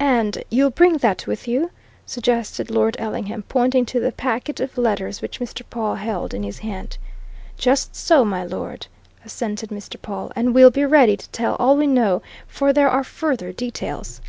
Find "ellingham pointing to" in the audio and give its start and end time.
2.98-4.00